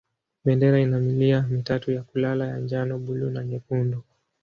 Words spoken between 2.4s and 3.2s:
ya njano,